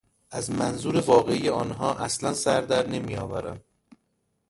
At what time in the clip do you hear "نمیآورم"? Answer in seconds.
2.87-3.61